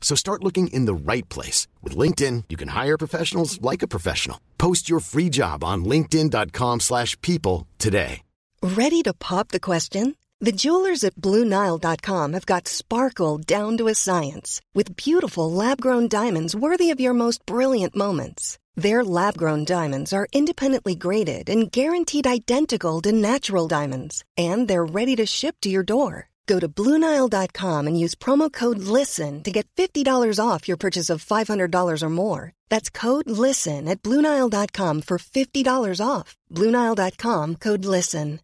So 0.00 0.16
start 0.16 0.42
looking 0.42 0.66
in 0.68 0.86
the 0.86 0.94
right 1.12 1.28
place. 1.28 1.68
With 1.84 1.96
LinkedIn, 1.96 2.44
you 2.48 2.56
can 2.56 2.68
hire 2.68 2.98
professionals 2.98 3.62
like 3.62 3.82
a 3.84 3.88
professional. 3.88 4.40
Post 4.58 4.90
your 4.90 4.98
free 4.98 5.28
job 5.28 5.62
on 5.62 5.84
linkedin.com 5.84 6.80
slash 6.80 7.20
people 7.20 7.68
today. 7.78 8.22
Ready 8.62 9.02
to 9.04 9.14
pop 9.14 9.48
the 9.48 9.60
question? 9.60 10.16
The 10.42 10.52
jewelers 10.52 11.04
at 11.04 11.16
BlueNile.com 11.16 12.32
have 12.32 12.46
got 12.46 12.66
sparkle 12.66 13.36
down 13.36 13.76
to 13.76 13.88
a 13.88 13.94
science 13.94 14.62
with 14.74 14.96
beautiful 14.96 15.52
lab-grown 15.52 16.08
diamonds 16.08 16.56
worthy 16.56 16.90
of 16.90 17.00
your 17.00 17.12
most 17.12 17.44
brilliant 17.44 17.94
moments. 17.94 18.58
Their 18.74 19.04
lab-grown 19.04 19.66
diamonds 19.66 20.14
are 20.14 20.28
independently 20.32 20.94
graded 20.94 21.50
and 21.50 21.70
guaranteed 21.70 22.26
identical 22.26 23.02
to 23.02 23.12
natural 23.12 23.68
diamonds, 23.68 24.24
and 24.38 24.66
they're 24.66 24.94
ready 24.98 25.14
to 25.16 25.26
ship 25.26 25.56
to 25.60 25.68
your 25.68 25.82
door. 25.82 26.29
Go 26.46 26.58
to 26.58 26.68
BlueNile.com 26.68 27.86
and 27.86 27.98
use 27.98 28.14
promo 28.14 28.52
code 28.52 28.78
LISTEN 28.78 29.42
to 29.44 29.50
get 29.50 29.66
$50 29.76 30.04
off 30.38 30.68
your 30.68 30.76
purchase 30.76 31.08
of 31.08 31.24
$500 31.24 32.02
or 32.02 32.10
more. 32.10 32.52
That's 32.68 32.90
code 32.90 33.30
LISTEN 33.30 33.88
at 33.88 34.02
BlueNile.com 34.02 35.02
for 35.02 35.18
$50 35.18 36.00
off. 36.14 36.36
BlueNile.com 36.52 37.56
code 37.56 37.84
LISTEN. 37.84 38.40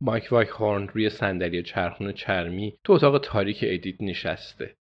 مایک 0.00 0.32
وایکهورن 0.32 0.88
روی 0.88 1.10
صندلی 1.10 1.62
چرخون 1.62 2.12
چرمی 2.12 2.78
تو 2.84 2.92
اتاق 2.92 3.18
تاریک 3.18 3.58
edit 3.62 4.00
نشسته. 4.00 4.76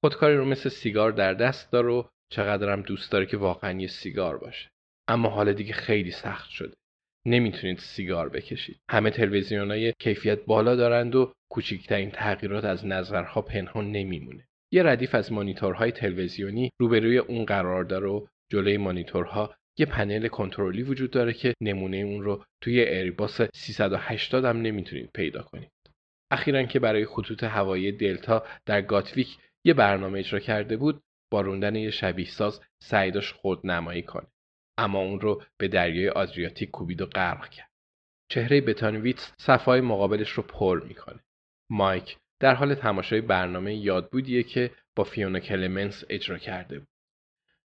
خودکاری 0.00 0.36
رو 0.36 0.44
مثل 0.44 0.68
سیگار 0.68 1.12
در 1.12 1.34
دست 1.34 1.72
داره 1.72 1.92
و 1.92 2.02
چقدرم 2.32 2.82
دوست 2.82 3.12
داره 3.12 3.26
که 3.26 3.36
واقعا 3.36 3.80
یه 3.80 3.88
سیگار 3.88 4.38
باشه. 4.38 4.70
اما 5.08 5.28
حال 5.28 5.52
دیگه 5.52 5.72
خیلی 5.72 6.10
سخت 6.10 6.50
شده. 6.50 6.74
نمی‌تونید 7.26 7.78
سیگار 7.78 8.28
بکشید. 8.28 8.80
همه 8.90 9.10
تلویزیونای 9.10 9.92
کیفیت 9.98 10.44
بالا 10.44 10.76
دارند 10.76 11.14
و 11.14 11.32
کوچکترین 11.50 12.10
تغییرات 12.10 12.64
از 12.64 12.86
نظرها 12.86 13.42
پنهان 13.42 13.92
نمیمونه. 13.92 14.44
یه 14.72 14.82
ردیف 14.82 15.14
از 15.14 15.32
مانیتورهای 15.32 15.92
تلویزیونی 15.92 16.70
روبروی 16.80 17.18
اون 17.18 17.44
قرار 17.44 17.84
داره 17.84 18.08
و 18.08 18.26
جلوی 18.52 18.76
مانیتورها 18.76 19.54
یه 19.78 19.86
پنل 19.86 20.28
کنترلی 20.28 20.82
وجود 20.82 21.10
داره 21.10 21.32
که 21.32 21.54
نمونه 21.60 21.96
اون 21.96 22.22
رو 22.22 22.44
توی 22.62 22.80
ایرباس 22.80 23.40
380 23.54 24.44
هم 24.44 24.62
نمی‌تونید 24.62 25.10
پیدا 25.14 25.42
کنید. 25.42 25.70
اخیرا 26.30 26.62
که 26.62 26.78
برای 26.78 27.06
خطوط 27.06 27.44
هوایی 27.44 27.92
دلتا 27.92 28.46
در 28.66 28.82
گاتویک 28.82 29.38
یه 29.64 29.74
برنامه 29.74 30.18
اجرا 30.18 30.40
کرده 30.40 30.76
بود 30.76 31.02
با 31.32 31.40
روندن 31.40 31.76
یه 31.76 31.90
شبیه 31.90 32.26
ساز 32.26 32.60
سعی 32.82 33.20
خود 33.20 33.66
نمایی 33.66 34.02
کنه. 34.02 34.26
اما 34.78 34.98
اون 34.98 35.20
رو 35.20 35.42
به 35.58 35.68
دریای 35.68 36.08
آدریاتیک 36.08 36.70
کوبید 36.70 37.02
و 37.02 37.06
غرق 37.06 37.48
کرد. 37.48 37.70
چهره 38.28 38.60
بتانویتس 38.60 39.32
صفای 39.38 39.80
مقابلش 39.80 40.30
رو 40.30 40.42
پر 40.42 40.84
می‌کنه. 40.84 41.20
مایک 41.70 42.16
در 42.40 42.54
حال 42.54 42.74
تماشای 42.74 43.20
برنامه 43.20 43.74
یادبودیه 43.74 44.42
که 44.42 44.70
با 44.96 45.04
فیونا 45.04 45.38
کلمنس 45.38 46.04
اجرا 46.08 46.38
کرده 46.38 46.78
بود. 46.78 46.88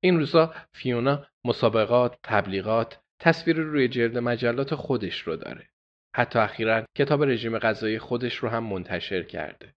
این 0.03 0.19
روزا 0.19 0.53
فیونا 0.73 1.27
مسابقات، 1.45 2.19
تبلیغات، 2.23 2.99
تصویر 3.19 3.57
روی 3.57 3.87
جلد 3.87 4.17
مجلات 4.17 4.75
خودش 4.75 5.21
رو 5.21 5.35
داره. 5.35 5.69
حتی 6.15 6.39
اخیرا 6.39 6.85
کتاب 6.97 7.23
رژیم 7.23 7.59
غذایی 7.59 7.99
خودش 7.99 8.35
رو 8.35 8.49
هم 8.49 8.63
منتشر 8.63 9.23
کرده. 9.23 9.73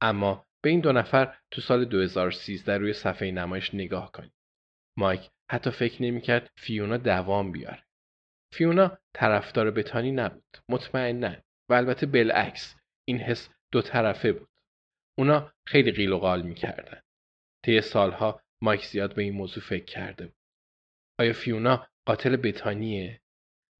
اما 0.00 0.46
به 0.62 0.70
این 0.70 0.80
دو 0.80 0.92
نفر 0.92 1.36
تو 1.50 1.60
سال 1.60 1.84
2013 1.84 2.78
روی 2.78 2.92
صفحه 2.92 3.30
نمایش 3.30 3.74
نگاه 3.74 4.12
کنید. 4.12 4.32
مایک 4.96 5.30
حتی 5.52 5.70
فکر 5.70 6.02
نمی‌کرد 6.02 6.50
فیونا 6.54 6.96
دوام 6.96 7.52
بیاره. 7.52 7.82
فیونا 8.52 8.98
طرفدار 9.14 9.70
بتانی 9.70 10.12
نبود. 10.12 10.56
مطمئنا 10.68 11.36
و 11.68 11.74
البته 11.74 12.06
بالعکس 12.06 12.76
این 13.04 13.18
حس 13.18 13.50
دو 13.72 13.82
طرفه 13.82 14.32
بود. 14.32 14.48
اونا 15.18 15.52
خیلی 15.66 15.92
قیل 15.92 16.12
و 16.12 16.18
قال 16.18 16.42
می‌کردن. 16.42 17.02
طی 17.64 17.80
سالها 17.80 18.42
مایک 18.62 18.84
زیاد 18.84 19.14
به 19.14 19.22
این 19.22 19.34
موضوع 19.34 19.62
فکر 19.62 19.84
کرده 19.84 20.26
بود. 20.26 20.36
آیا 21.18 21.32
فیونا 21.32 21.86
قاتل 22.06 22.36
بتانیه؟ 22.36 23.20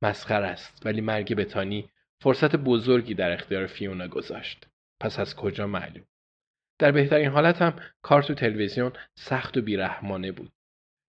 مسخر 0.03 0.43
است 0.43 0.87
ولی 0.87 1.01
مرگ 1.01 1.35
بتانی 1.35 1.91
فرصت 2.23 2.57
بزرگی 2.57 3.15
در 3.15 3.33
اختیار 3.33 3.67
فیونا 3.67 4.09
گذاشت. 4.09 4.67
پس 5.01 5.19
از 5.19 5.37
کجا 5.37 5.67
معلوم؟ 5.67 6.07
در 6.79 6.93
بهترین 6.93 7.29
حالت 7.29 7.63
هم 7.63 7.81
کار 8.03 8.23
تو 8.23 8.35
تلویزیون 8.35 8.93
سخت 9.15 9.57
و 9.57 9.63
بیرحمانه 9.63 10.33
بود. 10.33 10.53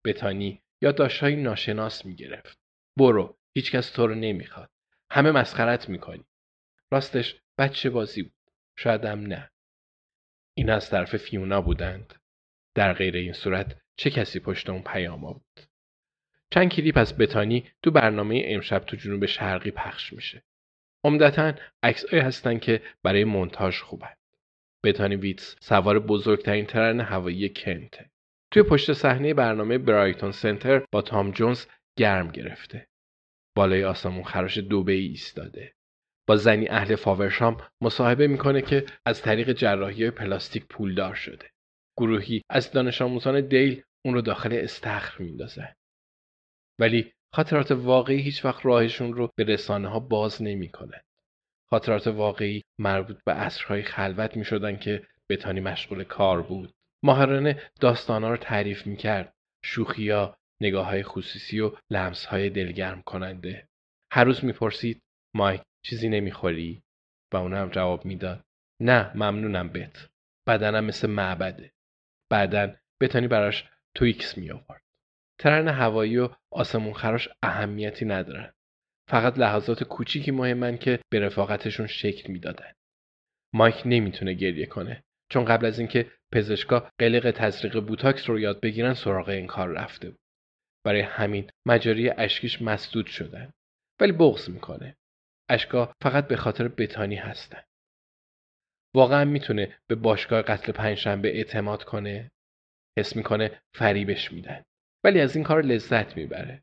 بتانی 0.05 0.63
یادداشتهایی 0.83 1.37
ناشناس 1.37 2.07
می‌گرفت. 2.07 2.59
برو 2.97 3.39
هیچکس 3.55 3.91
تو 3.91 4.07
رو 4.07 4.15
نمی‌خواد. 4.15 4.71
همه 5.11 5.31
مسخرت 5.31 5.89
می‌کنی. 5.89 6.25
راستش 6.93 7.41
بچه 7.59 7.91
بازی 7.91 8.23
بود. 8.23 8.33
شاید 8.77 9.05
هم 9.05 9.21
نه. 9.21 9.51
این 10.55 10.71
از 10.71 10.91
طرف 10.91 11.17
فیونا 11.17 11.61
بودند. 11.61 12.15
در 12.75 12.93
غیر 12.93 13.17
این 13.17 13.33
صورت 13.33 13.77
چه 13.97 14.11
کسی 14.11 14.41
پشت 14.41 14.71
اون 14.71 14.83
پیاما 14.83 15.33
بود؟ 15.33 15.61
چند 16.51 16.71
کلیپ 16.71 16.97
از 16.97 17.19
بتانی 17.19 17.71
تو 17.83 17.91
برنامه 17.91 18.43
امشب 18.45 18.79
تو 18.79 18.97
جنوب 18.97 19.27
شرقی 19.27 19.71
پخش 19.71 20.13
میشه. 20.13 20.43
عمدتا 21.05 21.55
عکسهایی 21.83 22.23
هستن 22.23 22.59
که 22.59 22.83
برای 23.03 23.25
مونتاژ 23.25 23.81
خوبن. 23.81 24.15
بتانی 24.85 25.17
ویتس 25.17 25.57
سوار 25.61 25.99
بزرگترین 25.99 26.67
ترن 26.67 27.01
هوایی 27.01 27.49
کنته. 27.49 28.11
توی 28.51 28.63
پشت 28.63 28.93
صحنه 28.93 29.35
برنامه 29.35 29.79
برایتون 29.79 30.33
سنتر 30.33 30.85
با 30.93 31.03
تام 31.03 31.31
جونز 31.31 31.67
گرم 31.99 32.31
گرفته. 32.31 32.87
بالای 33.57 33.85
آسمون 33.85 34.25
خراش 34.25 34.59
دوبه 34.59 34.93
ای 34.93 35.07
ایستاده. 35.07 35.75
با 36.27 36.37
زنی 36.37 36.69
اهل 36.69 36.97
فاورشام 36.97 37.57
مصاحبه 37.81 38.27
می‌کنه 38.27 38.63
که 38.63 38.87
از 39.07 39.23
طریق 39.23 39.53
جراحی 39.53 40.11
پلاستیک 40.11 40.67
پولدار 40.67 41.15
شده. 41.15 41.51
گروهی 41.99 42.43
از 42.51 42.73
دانش 42.73 43.03
آموزان 43.03 43.49
دیل 43.49 43.83
اون 44.05 44.15
رو 44.15 44.21
داخل 44.21 44.53
استخر 44.53 45.23
میندازن. 45.23 45.75
ولی 46.79 47.13
خاطرات 47.35 47.71
واقعی 47.71 48.23
هیچ 48.23 48.45
وقت 48.45 48.67
راهشون 48.67 49.13
رو 49.13 49.31
به 49.37 49.45
رسانه 49.45 49.89
ها 49.89 50.01
باز 50.01 50.43
نمی‌کنه. 50.43 51.05
خاطرات 51.71 52.07
واقعی 52.07 52.63
مربوط 52.79 53.25
به 53.25 53.33
عصرهای 53.33 53.83
خلوت 53.83 54.37
می 54.37 54.45
شدن 54.45 54.77
که 54.77 55.07
بتانی 55.29 55.61
مشغول 55.61 56.05
کار 56.05 56.43
بود. 56.43 56.75
ماهرانه 57.05 57.63
داستانها 57.81 58.31
رو 58.31 58.37
تعریف 58.37 58.87
می 58.87 58.97
کرد. 58.97 59.35
شوخیا، 59.65 60.37
نگاه 60.61 60.87
های 60.87 61.03
خصوصی 61.03 61.61
و 61.61 61.73
لمس 61.91 62.27
های 62.27 62.51
دلگرم 62.51 63.03
کننده. 63.03 63.69
هر 64.13 64.25
روز 64.25 64.45
می‌پرسید 64.45 65.03
مایک 65.35 65.63
چیزی 65.85 66.09
نمی‌خوری؟ 66.09 66.83
و 67.33 67.37
اونم 67.37 67.69
جواب 67.69 68.05
می‌داد 68.05 68.45
نه 68.83 69.13
ممنونم 69.15 69.69
بت. 69.69 70.09
بدنم 70.49 70.85
مثل 70.85 71.11
معبده. 71.11 71.73
بعدا 72.31 72.75
بتانی 73.01 73.29
براش 73.29 73.69
تویکس 73.95 74.39
می 74.39 74.51
آورد. 74.51 74.83
ترن 75.41 75.69
هوایی 75.69 76.19
و 76.19 76.29
آسمون 76.53 76.93
خراش 76.93 77.29
اهمیتی 77.43 78.05
ندارن. 78.05 78.53
فقط 79.09 79.39
لحظات 79.39 79.85
کوچیکی 79.85 80.31
مهمن 80.31 80.79
که 80.79 81.01
به 81.11 81.21
رفاقتشون 81.21 81.87
شکل 81.87 82.33
می‌دادن. 82.33 82.73
مایک 83.55 83.83
نمی‌تونه 83.85 84.33
گریه 84.33 84.67
کنه 84.67 85.05
چون 85.31 85.45
قبل 85.45 85.67
از 85.67 85.79
اینکه 85.79 86.11
پزشکا 86.33 86.91
قلق 86.99 87.31
تزریق 87.31 87.81
بوتاکس 87.81 88.29
رو 88.31 88.41
یاد 88.41 88.61
بگیرن 88.61 88.95
سراغ 88.95 89.29
این 89.29 89.47
کار 89.47 89.69
رفته 89.69 90.11
بود. 90.11 90.21
برای 90.85 91.01
همین 91.01 91.51
مجاری 91.67 92.11
اشکیش 92.11 92.63
مسدود 92.63 93.07
شدن. 93.07 93.53
ولی 94.01 94.13
بغض 94.13 94.49
می‌کنه. 94.51 94.97
اشکا 95.49 95.93
فقط 96.03 96.29
به 96.29 96.37
خاطر 96.37 96.69
بتانی 96.69 97.17
هستن. 97.17 97.63
واقعا 98.95 99.25
می‌تونه 99.25 99.79
به 99.87 99.95
باشگاه 99.95 100.43
قتل 100.43 100.73
پنجشنبه 100.73 101.29
اعتماد 101.29 101.85
کنه؟ 101.85 102.31
حس 102.99 103.17
می‌کنه 103.17 103.63
فریبش 103.75 104.33
میدن. 104.33 104.65
ولی 105.05 105.21
از 105.21 105.37
این 105.37 105.45
کار 105.45 105.63
لذت 105.63 106.17
می‌بره. 106.17 106.63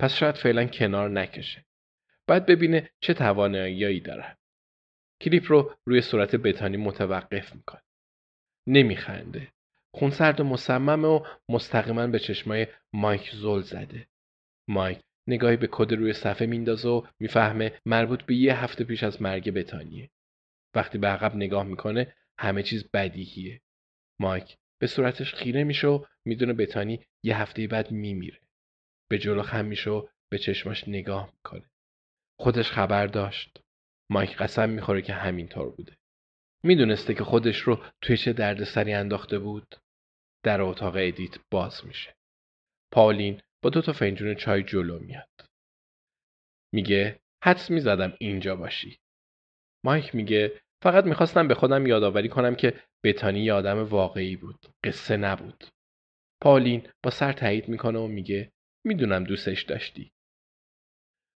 پس 0.00 0.14
شاید 0.14 0.34
فعلا 0.34 0.66
کنار 0.66 1.10
نکشه. 1.10 1.64
باید 2.28 2.46
ببینه 2.46 2.90
چه 3.00 3.14
تواناییایی 3.14 4.00
دارن. 4.00 4.36
کلیپ 5.22 5.44
رو 5.48 5.74
روی 5.84 6.00
صورت 6.00 6.36
بتانی 6.36 6.76
متوقف 6.76 7.54
می‌کنه. 7.54 7.82
نمیخنده. 8.68 9.48
خونسرد 9.94 10.40
و 10.40 10.44
مصممه 10.44 11.08
و 11.08 11.24
مستقیما 11.48 12.06
به 12.06 12.18
چشمای 12.18 12.66
مایک 12.92 13.30
زل 13.34 13.60
زده. 13.60 14.06
مایک 14.68 15.00
نگاهی 15.26 15.56
به 15.56 15.68
کد 15.72 15.92
روی 15.92 16.12
صفحه 16.12 16.46
میندازه 16.46 16.88
و 16.88 17.06
می‌فهمه 17.20 17.80
مربوط 17.86 18.22
به 18.22 18.34
یه 18.34 18.64
هفته 18.64 18.84
پیش 18.84 19.02
از 19.02 19.22
مرگ 19.22 19.50
بتانیه. 19.50 20.10
وقتی 20.74 20.98
به 20.98 21.06
عقب 21.06 21.36
نگاه 21.36 21.64
می‌کنه 21.64 22.14
همه 22.38 22.62
چیز 22.62 22.90
بدیهیه. 22.90 23.60
مایک 24.20 24.56
به 24.78 24.86
صورتش 24.86 25.34
خیره 25.34 25.64
میشه 25.64 25.88
و 25.88 26.04
می‌دونه 26.24 26.52
بتانی 26.52 27.00
یه 27.22 27.38
هفته 27.38 27.66
بعد 27.66 27.90
میمیره. 27.90 28.40
به 29.08 29.18
جلو 29.18 29.42
خم 29.42 29.64
میشه 29.64 29.90
و 29.90 30.06
به 30.28 30.38
چشماش 30.38 30.88
نگاه 30.88 31.32
می‌کنه. 31.32 31.70
خودش 32.38 32.70
خبر 32.70 33.06
داشت. 33.06 33.60
مایک 34.10 34.36
قسم 34.36 34.70
می‌خوره 34.70 35.02
که 35.02 35.14
همینطور 35.14 35.70
بوده. 35.70 35.97
می‌دونسته 36.62 37.14
که 37.14 37.24
خودش 37.24 37.58
رو 37.58 37.84
توی 38.00 38.16
چه 38.16 38.32
دردسری 38.32 38.92
انداخته 38.92 39.38
بود. 39.38 39.76
در 40.44 40.60
اتاق 40.60 40.94
edit 40.96 41.38
باز 41.50 41.86
میشه. 41.86 42.14
پاولین 42.92 43.40
با 43.62 43.70
دو 43.70 43.82
تا 43.82 43.92
فنجون 43.92 44.34
چای 44.34 44.62
جلو 44.62 44.98
میاد. 44.98 45.28
میگه 46.74 47.20
حدس 47.44 47.70
می‌زدم 47.70 48.12
اینجا 48.20 48.56
باشی. 48.56 48.98
مایک 49.84 50.14
میگه 50.14 50.60
فقط 50.82 51.04
می‌خواستم 51.04 51.48
به 51.48 51.54
خودم 51.54 51.86
یادآوری 51.86 52.28
کنم 52.28 52.54
که 52.54 52.80
بتانی 53.04 53.44
یه 53.44 53.52
آدم 53.52 53.84
واقعی 53.84 54.36
بود. 54.36 54.66
قصه 54.84 55.16
نبود. 55.16 55.64
پاولین 56.42 56.88
با 57.02 57.10
سر 57.10 57.32
تایید 57.32 57.68
می‌کنه 57.68 57.98
و 57.98 58.06
میگه 58.06 58.52
می‌دونم 58.84 59.24
دوستش 59.24 59.62
داشتی. 59.62 60.12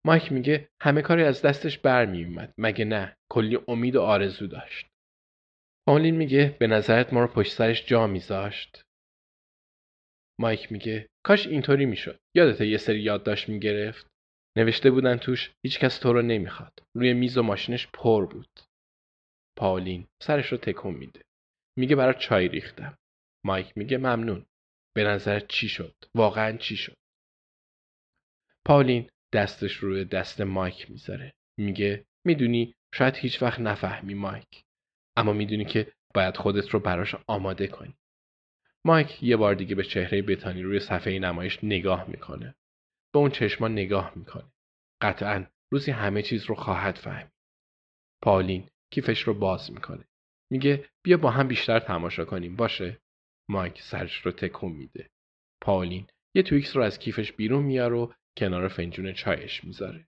مایک 0.06 0.32
میگه 0.32 0.68
همه 0.80 1.02
کاری 1.02 1.22
از 1.22 1.42
دستش 1.42 1.78
برمیومد 1.78 2.54
مگه 2.58 2.84
نه 2.84 3.16
کلی 3.30 3.58
امید 3.68 3.96
و 3.96 4.02
آرزو 4.02 4.46
داشت. 4.46 4.88
پاولین 5.88 6.17
میگه 6.17 6.56
به 6.61 6.67
نظرت 6.67 7.12
ما 7.12 7.20
رو 7.20 7.26
پشت 7.26 7.52
سرش 7.52 7.87
جا 7.87 8.06
میذاشت. 8.06 8.82
مایک 10.40 10.73
میگه 10.73 11.08
کاش 11.25 11.46
اینطوری 11.46 11.87
می‌شد. 11.87 12.19
یادته 12.37 12.67
یه 12.67 12.79
سری 12.79 13.00
یادداشت 13.00 13.49
می‌گرفت؟ 13.49 14.06
نوشته 14.56 14.90
بودن 14.90 15.17
توش 15.17 15.52
هیچکس 15.64 15.99
تو 15.99 16.12
رو 16.12 16.23
نمی‌خواد. 16.23 16.82
روی 16.96 17.12
میز 17.12 17.38
و 17.38 17.43
ماشینش 17.43 17.87
پر 17.93 18.26
بود. 18.26 18.61
پاولین 19.56 20.06
سرش 20.23 20.52
رو 20.52 20.58
تکون 20.58 20.94
میده. 20.94 21.23
میگه 21.79 21.96
برای 21.96 22.14
چای 22.19 22.49
ریختم. 22.49 22.96
مایک 23.44 23.73
میگه 23.79 23.99
ممنون. 23.99 24.46
به 24.96 25.05
نظر 25.05 25.40
چی 25.40 25.69
شد؟ 25.69 25.94
واقعا 26.14 26.56
چی 26.56 26.76
شد؟ 26.76 26.96
پاولین 28.64 29.11
دستش 29.32 29.73
روی 29.73 30.05
دست 30.05 30.40
مایک 30.40 30.90
می‌ذاره. 30.90 31.32
میگه 31.58 32.05
می‌دونی 32.26 32.75
شاید 32.94 33.17
هیچ 33.17 33.43
وقت 33.43 33.61
نفهمی 33.61 34.14
مایک. 34.14 34.64
اما 35.18 35.32
می‌دونی 35.32 35.64
که 35.64 35.92
باید 36.14 36.36
خودت 36.36 36.68
رو 36.70 36.80
براش 36.80 37.14
آماده 37.26 37.66
کنی. 37.66 37.94
مایک 38.84 39.22
یه 39.22 39.36
بار 39.36 39.54
دیگه 39.54 39.74
به 39.74 39.84
چهره 39.84 40.22
بتانی 40.22 40.62
روی 40.62 40.80
صفحه 40.80 41.18
نمایش 41.18 41.58
نگاه 41.62 42.10
می‌کنه. 42.10 42.54
به 43.12 43.18
اون 43.18 43.30
چشما 43.30 43.68
نگاه 43.68 44.12
می‌کنه. 44.16 44.52
قطعا 45.02 45.46
روزی 45.72 45.90
همه 45.90 46.22
چیز 46.22 46.44
رو 46.44 46.54
خواهد 46.54 46.94
فهمید. 46.94 47.32
پالین 48.22 48.68
کیفش 48.90 49.22
رو 49.22 49.34
باز 49.34 49.72
می‌کنه. 49.72 50.04
میگه 50.50 50.88
بیا 51.02 51.16
با 51.16 51.30
هم 51.30 51.48
بیشتر 51.48 51.78
تماشا 51.78 52.24
کنیم 52.24 52.56
باشه؟ 52.56 52.98
مایک 53.48 53.82
سرش 53.82 54.16
رو 54.16 54.32
تکون 54.32 54.72
میده. 54.72 55.10
پالین 55.62 56.06
یه 56.34 56.42
تویکس 56.42 56.76
رو 56.76 56.82
از 56.82 56.98
کیفش 56.98 57.32
بیرون 57.32 57.62
میاره 57.62 57.96
و 57.96 58.12
کنار 58.36 58.68
فنجون 58.68 59.12
چایش 59.12 59.64
می‌ذاره. 59.64 60.07